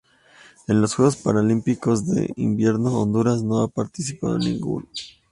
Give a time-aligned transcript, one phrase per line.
[0.67, 5.21] En los Juegos Paralímpicos de Invierno Honduras no ha participado en ninguna edición.